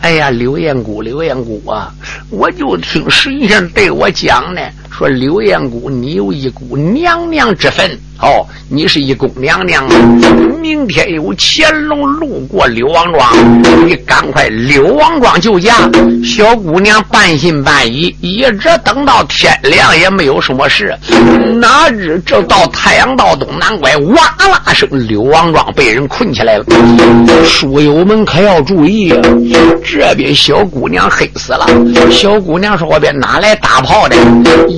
[0.00, 1.92] 哎呀，刘彦古，刘彦古啊！
[2.30, 4.60] 我就听神仙对我讲呢，
[4.90, 7.90] 说刘彦姑，你有一股娘娘之分。
[8.22, 9.88] 哦，你是一宫娘娘，
[10.60, 15.88] 明天有乾隆路过柳王庄，你赶快柳王庄救驾。
[16.22, 20.94] 小姑娘半信半疑，一直等到天亮也没有什么事。
[21.58, 26.64] 哪知这到太阳到东南拐，哇啦声，柳王庄被人困起来了。
[27.46, 29.14] 书友们可要注意，
[29.82, 31.66] 这边小姑娘黑死了。
[32.10, 34.16] 小姑娘说：“我边哪来大炮的？”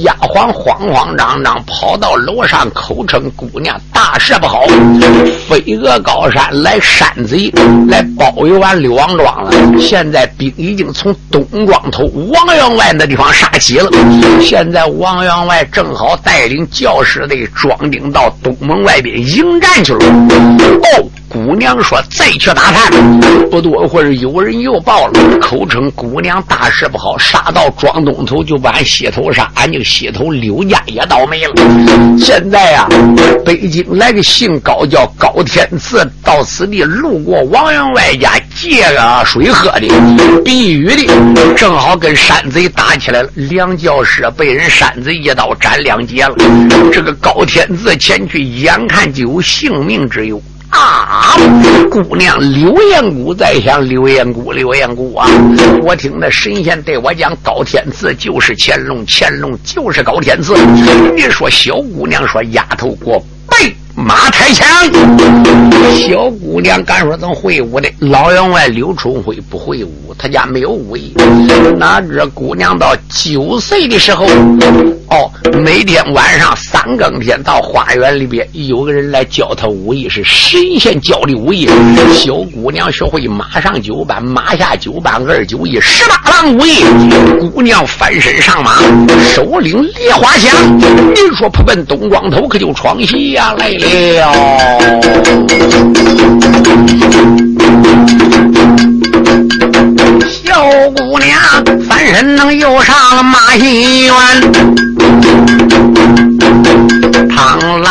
[0.03, 3.23] 丫鬟慌慌张张跑到楼上，口称。
[3.35, 4.61] 姑娘大事不好，
[5.49, 7.51] 飞蛾高山来山贼，
[7.89, 9.51] 来包围完刘王庄了。
[9.81, 13.91] 现在兵已经从东庄头王员外那地方杀起了。
[14.41, 20.05] 现在王员外正好带领教师队庄丁到东门外边迎战去了。
[20.05, 21.09] 哦。
[21.33, 22.93] 姑娘说：“再去打探。”
[23.51, 31.55] 不多会儿，有人又报了，口称姑娘大事不好，杀到庄东头就把俺西头杀，俺就西头刘家也倒霉了。
[32.19, 32.87] 现在呀，
[33.47, 39.89] 北京来个姓高叫高天赐，到此地路过王员外家借个水喝的、
[40.45, 43.31] 避雨的，正好跟山贼打起来了。
[43.35, 46.37] 梁教师被人山贼一刀斩两截了。
[46.93, 50.41] 这个高天赐前去，眼看就有性命之忧。
[50.73, 51.37] 啊！
[51.91, 55.29] 姑娘刘彦姑在想，刘彦姑，刘彦姑啊！
[55.83, 60.55] 我听那神仙对我讲，高天赐就是乾隆，乾隆就是高天赐。
[61.15, 63.19] 你说小姑娘说，丫头给我
[63.49, 63.75] 背。
[63.95, 64.67] 马太强，
[65.95, 67.87] 小姑娘敢说怎么会武的？
[67.99, 71.13] 老员外刘春辉不会武，他家没有武艺。
[71.77, 74.25] 哪知姑娘到九岁的时候，
[75.11, 75.31] 哦，
[75.63, 81.69] 每天晚上三更天到花园里边，有个人来教他武艺，是神仙教的武艺。
[82.13, 86.83] 小姑娘学会马上九板，马下九板，二九一十八郎武艺。
[87.55, 88.79] 姑娘翻身上马，
[89.33, 93.69] 手领梨花枪，你说扑奔东光头，可就闯西呀来。
[93.69, 94.33] 了，
[100.27, 100.61] 小
[100.97, 101.39] 姑娘
[101.89, 104.15] 翻身能又上了马戏园，
[107.29, 107.87] 汤啷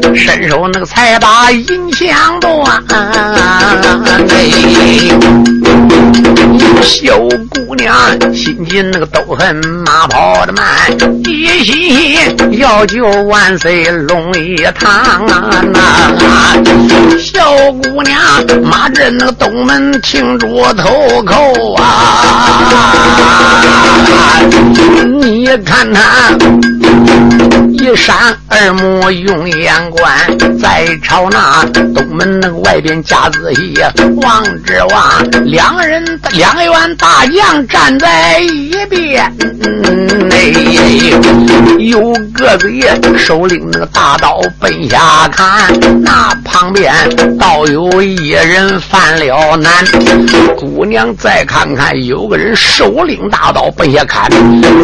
[0.00, 2.82] 啷伸手那个才把银枪断。
[6.82, 7.16] 小
[7.50, 7.94] 姑娘
[8.34, 9.54] 心急那个都恨
[9.86, 10.64] 马跑的慢，
[11.24, 15.50] 一心要救万岁龙一堂啊！
[17.18, 18.20] 小姑娘
[18.62, 21.82] 马震那个东门停住头口啊！
[25.20, 26.32] 你看他。
[27.82, 28.14] 一闪
[28.46, 30.16] 二目用眼观，
[30.56, 33.74] 再朝那东门那个外边夹仔细
[34.22, 39.24] 望之望，两人两员大将站在一边，
[40.30, 40.52] 哎，
[41.80, 46.94] 有个子也手领那个大刀奔下看，那旁边
[47.36, 49.84] 倒有一人犯了难。
[50.56, 54.30] 姑娘再看看，有个人手领大刀奔下看，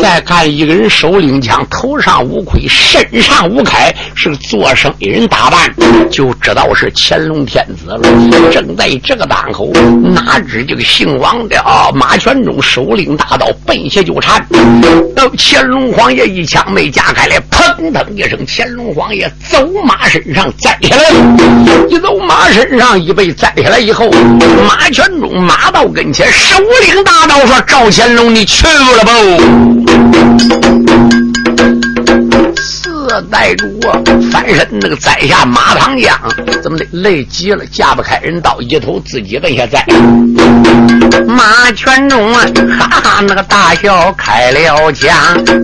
[0.03, 2.67] 再看一个人手领枪，头上无盔。
[2.89, 5.71] 身上无铠，是做生意人打扮，
[6.11, 8.01] 就知道是乾隆天子了。
[8.51, 9.71] 正在这个当口，
[10.15, 14.43] 哪知这个姓王的啊，马全忠手领大刀奔下就缠。
[15.15, 21.11] 到乾隆皇爷一枪没夹开来，砰腾一声，乾隆皇爷走马身上栽下来。
[21.91, 24.11] 一走马身上一被栽下来以后，
[24.67, 29.11] 马全忠马到跟前，手领大刀说：“赵乾隆，你去了不？”
[32.57, 32.98] 说。
[33.31, 33.67] 带住
[34.31, 36.17] 翻身那个栽下马塘江，
[36.63, 39.85] 怎么的累急了，架不开人刀，一头自己奔下栽。
[41.27, 42.47] 马全忠啊，
[42.79, 45.13] 哈哈那个大笑开了枪。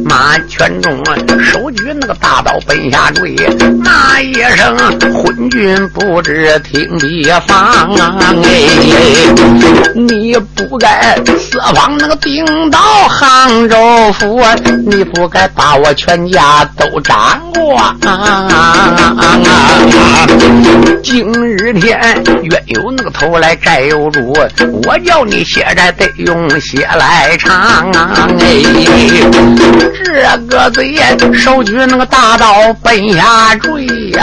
[0.05, 3.35] 马全忠啊，手举那个大刀奔下坠，
[3.83, 4.77] 那一声
[5.13, 7.59] 昏君不知听地方
[7.95, 8.17] 啊！
[8.43, 12.79] 哎，你不该四方那个兵到
[13.09, 14.43] 杭州府，
[14.87, 17.34] 你不该把我全家都斩。
[17.53, 17.81] 过！
[21.03, 22.01] 今日天
[22.43, 24.33] 冤有那个头来债有主，
[24.85, 28.29] 我叫你写债得用血来偿啊！
[28.41, 28.63] 哎，
[30.05, 30.97] 这个贼
[31.33, 34.21] 手举那个大刀奔下坠呀！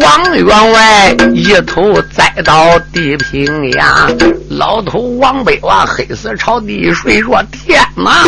[0.00, 4.06] 王员外一头栽到地平呀！
[4.48, 8.24] 老头王北娃黑死朝地睡说：“天哪！”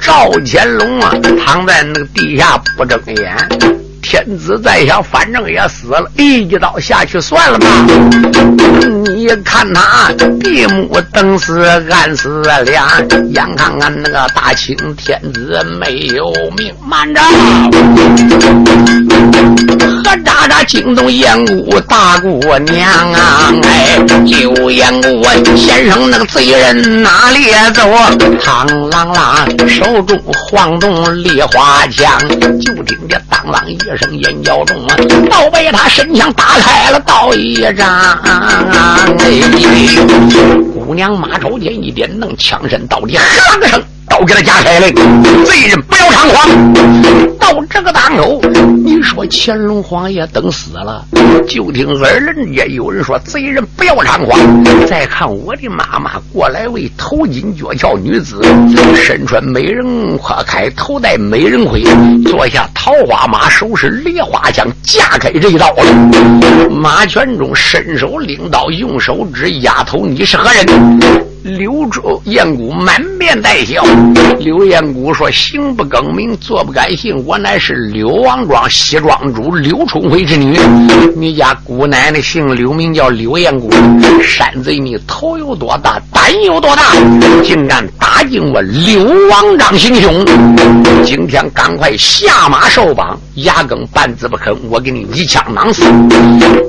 [0.00, 1.12] 赵乾隆啊，
[1.44, 3.75] 躺在那个地下不睁眼。
[4.08, 7.66] 天子在下，反正也死了，一刀下去算了吧。
[9.04, 12.88] 你看他闭目等死，暗死两，
[13.32, 17.20] 眼看看那个大清天子没有命，慢着。
[20.04, 23.52] 何喳喳惊动燕姑大姑娘啊！
[23.64, 25.24] 哎，刘燕姑
[25.56, 27.82] 先生那个贼人哪里走？
[28.38, 32.16] 嘡啷啷，手中晃动梨花枪，
[32.60, 33.76] 就听见当啷一。
[33.96, 34.96] 声眼角中啊，
[35.30, 38.18] 倒被他身枪打开了道一张。
[40.86, 44.86] 姑娘马朝天一点，弄枪身到底，啷个声，刀给他架开了。
[45.44, 47.36] 贼人不要猖狂！
[47.38, 48.40] 到这个当口，
[48.82, 51.04] 你说乾隆皇爷等死了，
[51.46, 54.40] 就听耳人也有人说：“贼人不要猖狂！”
[54.88, 58.40] 再看我的妈妈过来，为头巾脚翘女子，
[58.94, 61.84] 身穿美人花开，头戴美人盔，
[62.24, 65.84] 坐下桃花马，手持梨花枪，架开这一刀了。
[66.70, 70.64] 马全忠伸手领刀，用手指：“丫头，你是何人？”
[71.46, 73.84] 刘周燕姑满面带笑。
[74.40, 80.58] 刘燕姑说：“行不更名，坐不改姓，我乃是柳王庄西庄主刘春辉之女。
[81.14, 83.70] 你家姑奶奶姓刘，名叫刘燕姑。
[84.20, 86.82] 山贼，你头有多大，胆有多大，
[87.44, 90.24] 竟敢打进我刘王庄行凶！
[91.04, 95.84] 今天赶快下马受绑，牙根半字不吭，我给你一枪囊死！”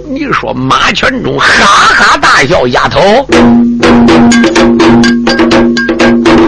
[0.09, 3.27] 你说马全忠哈哈大笑，丫头。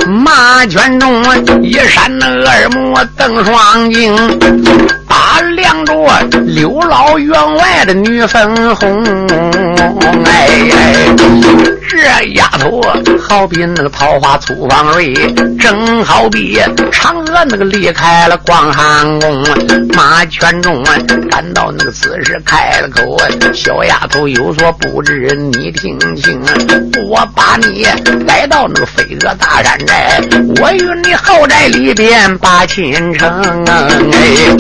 [0.08, 1.24] 马圈中
[1.64, 4.16] 一扇那二目瞪双睛，
[5.08, 5.94] 打量着
[6.46, 9.04] 刘老员外的女粉红。
[10.26, 11.79] 哎。
[12.02, 12.82] 这丫头
[13.20, 15.14] 好比那个桃花粗放蕊，
[15.60, 16.58] 正好比
[16.92, 19.44] 嫦娥那个离开了广寒宫。
[19.94, 20.82] 马全忠
[21.30, 23.18] 感到那个此时开了口，
[23.54, 26.40] 小丫头有所不知，你听清，
[27.10, 27.86] 我把你
[28.26, 30.22] 带到那个飞鹅大山寨，
[30.62, 33.30] 我与你豪宅里边把亲成。
[33.66, 34.56] 哎，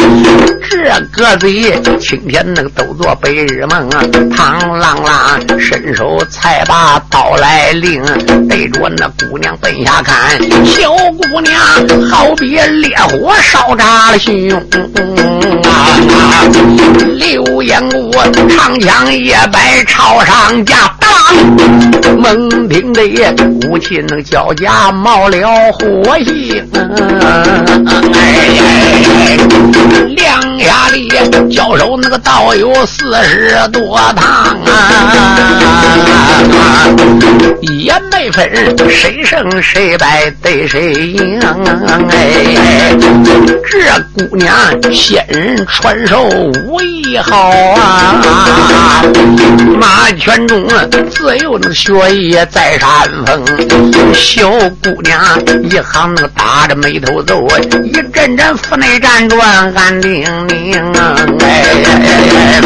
[0.69, 0.77] 这
[1.13, 4.03] 个嘴青天那个都做白日梦啊，
[4.35, 7.28] 螳螂啦，伸手才把刀。
[7.37, 8.03] 来令
[8.47, 11.61] 对着那姑娘奔下看，小姑娘
[12.09, 14.33] 好比烈火烧炸了胸
[15.63, 15.95] 啊！
[17.17, 18.11] 刘彦武
[18.49, 20.95] 长枪一摆朝上架，
[22.17, 23.03] 猛听得
[23.67, 26.67] 武器那交加冒了火星，
[28.13, 29.37] 哎，
[30.15, 31.09] 两下里
[31.49, 34.71] 交手那个倒有四十多趟啊！
[37.61, 38.49] 也没分
[38.89, 41.39] 谁胜谁败对谁赢
[42.09, 42.95] 哎，
[43.69, 44.53] 这姑娘
[44.91, 49.01] 仙人传授武艺好啊，
[49.79, 50.67] 马全忠
[51.19, 52.89] 自幼那学艺在山
[53.25, 53.45] 峰，
[54.13, 54.49] 小
[54.81, 55.21] 姑娘
[55.69, 57.45] 一行那个打着眉头皱，
[57.83, 60.81] 一阵阵腹内辗转暗叮咛
[61.41, 62.61] 哎，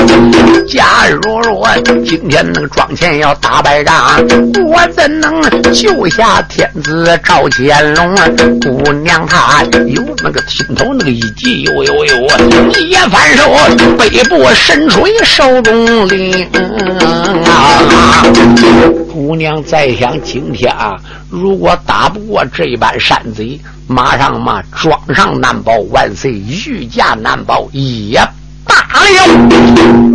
[0.69, 1.67] 假如说
[2.05, 4.23] 今天那个庄前要打败仗。
[4.67, 5.32] 我怎能
[5.71, 8.13] 救下天子赵乾隆？
[8.61, 12.27] 姑娘她有那个心头那个一急，呦呦呦，
[12.79, 13.51] 一反手
[13.97, 16.47] 背部伸出一手中令
[17.45, 18.23] 啊！
[19.11, 20.95] 姑娘再想今天啊，
[21.29, 28.21] 如果打不过这般山贼，马上嘛庄上难保，万岁御驾难保也。
[28.93, 29.19] 哎呦！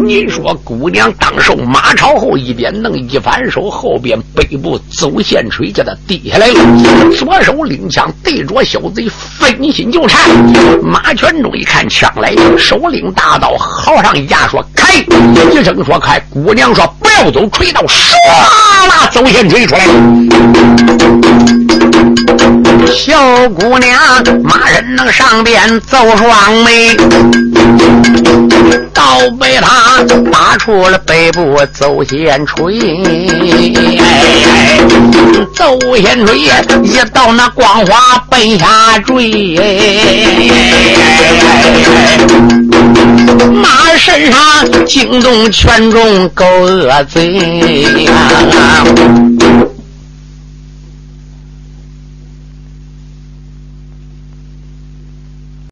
[0.05, 6.55] 你说姑娘当受马朝后，一边弄一反手，后边背部走线锤叫他低下来了。
[7.17, 10.31] 左手领枪对着小贼分心就缠。
[10.83, 14.95] 马全忠一看枪来，手领大刀，豪上一架说：“开！”
[15.53, 16.19] 一声说开。
[16.31, 18.13] 姑娘说：“不要走！”锤刀唰
[18.89, 19.85] 啦走线锤出来。
[22.93, 23.99] 小姑娘
[24.43, 26.97] 马人能上边走双眉。
[28.93, 32.81] 倒被他打出了背部走线锤，
[35.55, 36.39] 走线锤
[36.83, 39.57] 一到那光华奔下坠，
[43.55, 48.85] 马身上惊动全众狗恶贼啊！